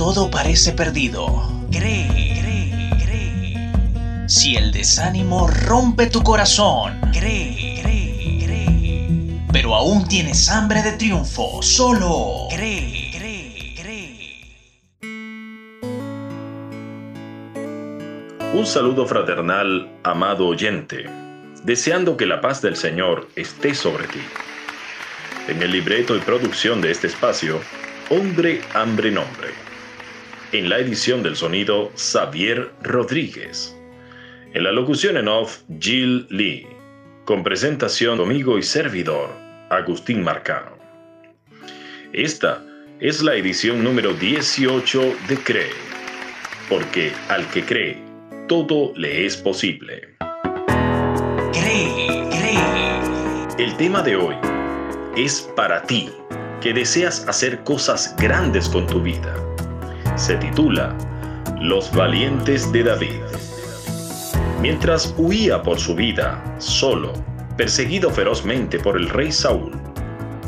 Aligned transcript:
todo 0.00 0.30
parece 0.30 0.72
perdido, 0.72 1.26
cree, 1.70 2.08
cree, 2.40 2.90
cree. 3.04 4.28
Si 4.28 4.56
el 4.56 4.72
desánimo 4.72 5.46
rompe 5.46 6.06
tu 6.06 6.22
corazón, 6.22 6.98
cree, 7.12 7.78
cree, 7.82 8.42
cree. 8.42 9.42
Pero 9.52 9.74
aún 9.74 10.08
tienes 10.08 10.48
hambre 10.48 10.80
de 10.82 10.92
triunfo, 10.92 11.60
solo 11.60 12.46
cree. 12.48 13.10
Un 18.54 18.64
saludo 18.64 19.04
fraternal, 19.04 19.86
amado 20.02 20.46
oyente, 20.46 21.04
deseando 21.62 22.16
que 22.16 22.24
la 22.24 22.40
paz 22.40 22.62
del 22.62 22.76
Señor 22.76 23.28
esté 23.36 23.74
sobre 23.74 24.06
ti. 24.06 24.22
En 25.46 25.62
el 25.62 25.70
libreto 25.72 26.16
y 26.16 26.20
producción 26.20 26.80
de 26.80 26.90
este 26.90 27.08
espacio, 27.08 27.60
Hombre, 28.08 28.62
Hambre, 28.72 29.10
Nombre. 29.10 29.69
En 30.52 30.68
la 30.68 30.78
edición 30.78 31.22
del 31.22 31.36
sonido, 31.36 31.92
Xavier 31.94 32.72
Rodríguez. 32.82 33.72
En 34.52 34.64
la 34.64 34.72
locución 34.72 35.16
en 35.16 35.28
off, 35.28 35.60
Jill 35.78 36.26
Lee. 36.28 36.66
Con 37.24 37.44
presentación 37.44 38.20
amigo 38.20 38.58
y 38.58 38.64
servidor, 38.64 39.30
Agustín 39.70 40.24
Marcano. 40.24 40.76
Esta 42.12 42.64
es 42.98 43.22
la 43.22 43.36
edición 43.36 43.84
número 43.84 44.12
18 44.12 45.14
de 45.28 45.36
Cree, 45.38 45.70
porque 46.68 47.12
al 47.28 47.46
que 47.50 47.64
cree, 47.64 48.02
todo 48.48 48.92
le 48.96 49.26
es 49.26 49.36
posible. 49.36 50.16
Cree, 51.52 52.28
cree. 52.28 53.64
El 53.64 53.76
tema 53.76 54.02
de 54.02 54.16
hoy 54.16 54.34
es 55.16 55.48
para 55.54 55.84
ti, 55.84 56.10
que 56.60 56.72
deseas 56.72 57.24
hacer 57.28 57.62
cosas 57.62 58.16
grandes 58.16 58.68
con 58.68 58.88
tu 58.88 59.00
vida. 59.00 59.49
Se 60.16 60.36
titula 60.36 60.96
Los 61.60 61.90
valientes 61.94 62.70
de 62.72 62.84
David. 62.84 63.20
Mientras 64.60 65.14
huía 65.16 65.62
por 65.62 65.78
su 65.78 65.94
vida, 65.94 66.42
solo, 66.58 67.12
perseguido 67.56 68.10
ferozmente 68.10 68.78
por 68.78 68.96
el 68.96 69.08
rey 69.08 69.32
Saúl, 69.32 69.72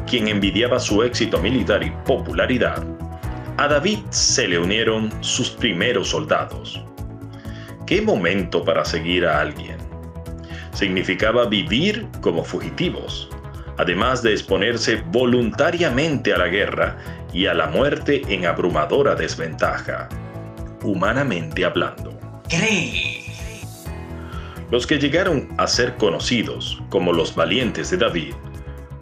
quien 0.06 0.28
envidiaba 0.28 0.78
su 0.78 1.02
éxito 1.02 1.40
militar 1.40 1.82
y 1.82 1.90
popularidad, 2.04 2.84
a 3.56 3.68
David 3.68 4.00
se 4.10 4.48
le 4.48 4.58
unieron 4.58 5.10
sus 5.22 5.50
primeros 5.50 6.08
soldados. 6.08 6.82
¿Qué 7.86 8.02
momento 8.02 8.64
para 8.64 8.84
seguir 8.84 9.26
a 9.26 9.40
alguien? 9.40 9.76
Significaba 10.72 11.46
vivir 11.46 12.06
como 12.20 12.44
fugitivos, 12.44 13.30
además 13.78 14.22
de 14.22 14.32
exponerse 14.32 15.02
voluntariamente 15.10 16.32
a 16.32 16.38
la 16.38 16.48
guerra 16.48 16.96
y 17.32 17.46
a 17.46 17.54
la 17.54 17.66
muerte 17.68 18.22
en 18.28 18.46
abrumadora 18.46 19.14
desventaja, 19.14 20.08
humanamente 20.82 21.64
hablando. 21.64 22.18
Cree. 22.48 23.22
Los 24.70 24.86
que 24.86 24.98
llegaron 24.98 25.48
a 25.58 25.66
ser 25.66 25.96
conocidos 25.96 26.82
como 26.88 27.12
los 27.12 27.34
valientes 27.34 27.90
de 27.90 27.98
David 27.98 28.34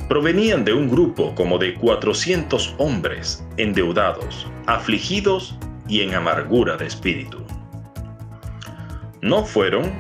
provenían 0.08 0.64
de 0.64 0.72
un 0.72 0.91
grupo 0.91 1.32
como 1.36 1.58
de 1.58 1.74
400 1.74 2.74
hombres 2.78 3.46
endeudados, 3.56 4.48
afligidos 4.66 5.56
y 5.88 6.00
en 6.00 6.14
amargura 6.14 6.76
de 6.76 6.86
espíritu. 6.86 7.38
No 9.22 9.44
fueron 9.44 9.92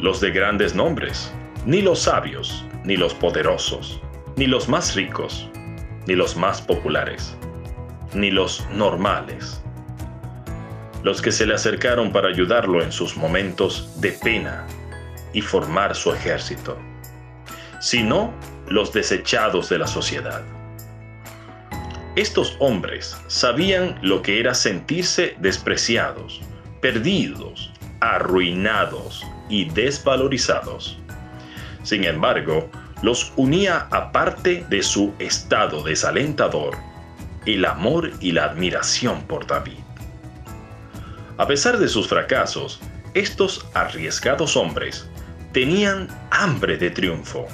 los 0.00 0.20
de 0.20 0.32
grandes 0.32 0.74
nombres, 0.74 1.32
ni 1.64 1.80
los 1.80 2.00
sabios, 2.00 2.64
ni 2.84 2.96
los 2.96 3.14
poderosos, 3.14 4.00
ni 4.36 4.46
los 4.46 4.68
más 4.68 4.94
ricos, 4.94 5.48
ni 6.06 6.14
los 6.14 6.36
más 6.36 6.62
populares, 6.62 7.36
ni 8.14 8.30
los 8.30 8.66
normales. 8.70 9.62
Los 11.02 11.22
que 11.22 11.32
se 11.32 11.46
le 11.46 11.54
acercaron 11.54 12.12
para 12.12 12.28
ayudarlo 12.28 12.82
en 12.82 12.92
sus 12.92 13.16
momentos 13.16 14.00
de 14.00 14.12
pena 14.12 14.66
y 15.32 15.40
formar 15.40 15.94
su 15.94 16.12
ejército, 16.12 16.76
sino 17.80 18.32
los 18.68 18.92
desechados 18.92 19.68
de 19.68 19.78
la 19.78 19.86
sociedad. 19.86 20.42
Estos 22.16 22.56
hombres 22.58 23.16
sabían 23.28 23.98
lo 24.02 24.22
que 24.22 24.40
era 24.40 24.54
sentirse 24.54 25.36
despreciados, 25.38 26.40
perdidos, 26.80 27.72
arruinados 28.00 29.24
y 29.48 29.66
desvalorizados. 29.66 30.98
Sin 31.88 32.04
embargo, 32.04 32.68
los 33.00 33.32
unía 33.36 33.88
aparte 33.90 34.66
de 34.68 34.82
su 34.82 35.14
estado 35.18 35.82
desalentador, 35.82 36.76
el 37.46 37.64
amor 37.64 38.10
y 38.20 38.32
la 38.32 38.44
admiración 38.44 39.22
por 39.22 39.46
David. 39.46 39.78
A 41.38 41.46
pesar 41.46 41.78
de 41.78 41.88
sus 41.88 42.06
fracasos, 42.06 42.78
estos 43.14 43.66
arriesgados 43.72 44.54
hombres 44.54 45.08
tenían 45.52 46.08
hambre 46.30 46.76
de 46.76 46.90
triunfo, 46.90 47.48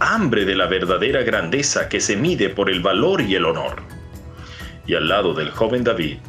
hambre 0.00 0.46
de 0.46 0.56
la 0.56 0.66
verdadera 0.66 1.20
grandeza 1.20 1.90
que 1.90 2.00
se 2.00 2.16
mide 2.16 2.48
por 2.48 2.70
el 2.70 2.80
valor 2.80 3.20
y 3.20 3.34
el 3.34 3.44
honor. 3.44 3.82
Y 4.86 4.94
al 4.94 5.08
lado 5.08 5.34
del 5.34 5.50
joven 5.50 5.84
David, 5.84 6.20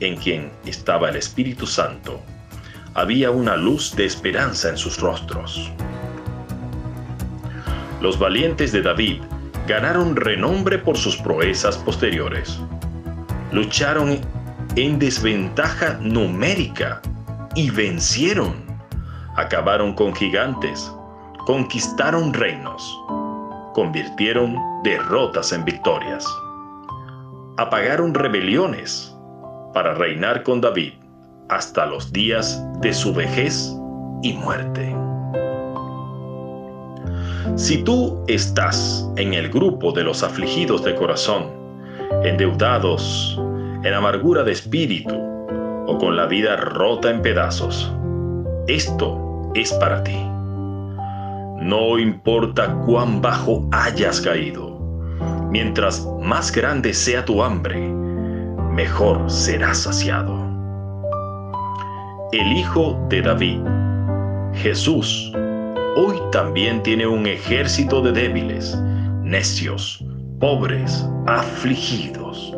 en 0.00 0.16
quien 0.16 0.50
estaba 0.66 1.08
el 1.08 1.14
Espíritu 1.14 1.68
Santo, 1.68 2.20
había 2.94 3.30
una 3.30 3.54
luz 3.54 3.94
de 3.94 4.06
esperanza 4.06 4.70
en 4.70 4.76
sus 4.76 4.98
rostros 4.98 5.70
los 8.00 8.18
valientes 8.18 8.72
de 8.72 8.82
David 8.82 9.22
ganaron 9.66 10.16
renombre 10.16 10.78
por 10.78 10.96
sus 10.96 11.16
proezas 11.16 11.76
posteriores. 11.78 12.58
Lucharon 13.52 14.18
en 14.76 14.98
desventaja 14.98 15.98
numérica 16.00 17.00
y 17.54 17.70
vencieron. 17.70 18.54
Acabaron 19.36 19.94
con 19.94 20.14
gigantes, 20.14 20.92
conquistaron 21.46 22.32
reinos, 22.32 22.98
convirtieron 23.74 24.56
derrotas 24.82 25.52
en 25.52 25.64
victorias, 25.64 26.26
apagaron 27.56 28.14
rebeliones 28.14 29.14
para 29.74 29.94
reinar 29.94 30.42
con 30.42 30.60
David 30.60 30.94
hasta 31.48 31.86
los 31.86 32.12
días 32.12 32.62
de 32.80 32.92
su 32.92 33.14
vejez 33.14 33.72
y 34.22 34.32
muerte. 34.34 35.07
Si 37.56 37.82
tú 37.84 38.24
estás 38.28 39.08
en 39.16 39.34
el 39.34 39.48
grupo 39.48 39.92
de 39.92 40.04
los 40.04 40.22
afligidos 40.22 40.84
de 40.84 40.94
corazón, 40.94 41.46
endeudados, 42.24 43.40
en 43.84 43.94
amargura 43.94 44.42
de 44.42 44.52
espíritu 44.52 45.14
o 45.86 45.98
con 45.98 46.16
la 46.16 46.26
vida 46.26 46.56
rota 46.56 47.10
en 47.10 47.22
pedazos, 47.22 47.92
esto 48.66 49.50
es 49.54 49.72
para 49.74 50.02
ti. 50.04 50.16
No 51.60 51.98
importa 51.98 52.72
cuán 52.86 53.20
bajo 53.20 53.68
hayas 53.72 54.20
caído, 54.20 54.78
mientras 55.50 56.06
más 56.20 56.52
grande 56.52 56.94
sea 56.94 57.24
tu 57.24 57.42
hambre, 57.42 57.80
mejor 58.72 59.28
serás 59.30 59.78
saciado. 59.78 60.36
El 62.32 62.52
Hijo 62.52 62.98
de 63.08 63.22
David, 63.22 63.60
Jesús, 64.54 65.32
hoy 65.96 66.20
también 66.32 66.82
tiene 66.82 67.06
un 67.06 67.26
ejército 67.26 68.00
de 68.02 68.12
débiles, 68.12 68.76
necios, 69.22 70.04
pobres, 70.40 71.06
afligidos 71.26 72.54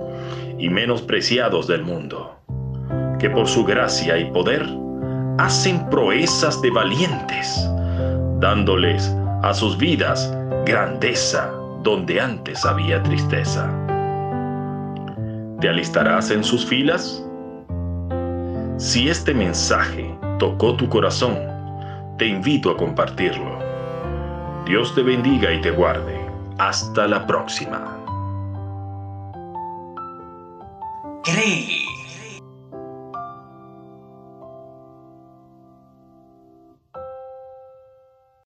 y 0.58 0.68
menospreciados 0.68 1.66
del 1.66 1.82
mundo, 1.82 2.36
que 3.18 3.30
por 3.30 3.48
su 3.48 3.64
gracia 3.64 4.18
y 4.18 4.30
poder 4.30 4.66
hacen 5.38 5.88
proezas 5.90 6.60
de 6.60 6.70
valientes, 6.70 7.68
dándoles 8.40 9.14
a 9.42 9.54
sus 9.54 9.78
vidas 9.78 10.34
grandeza 10.66 11.50
donde 11.82 12.20
antes 12.20 12.64
había 12.64 13.02
tristeza. 13.02 13.68
¿Te 15.60 15.68
alistarás 15.68 16.30
en 16.30 16.44
sus 16.44 16.64
filas? 16.64 17.24
Si 18.76 19.08
este 19.08 19.34
mensaje 19.34 20.14
tocó 20.38 20.74
tu 20.74 20.88
corazón, 20.88 21.49
te 22.20 22.26
invito 22.26 22.70
a 22.70 22.76
compartirlo. 22.76 23.58
Dios 24.66 24.94
te 24.94 25.02
bendiga 25.02 25.50
y 25.54 25.60
te 25.62 25.70
guarde. 25.70 26.20
Hasta 26.58 27.08
la 27.08 27.26
próxima. 27.26 27.96
Cree. 31.24 31.78